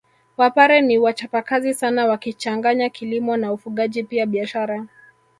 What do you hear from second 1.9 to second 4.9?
wakichanganya kilimo na ufugaji pia biashara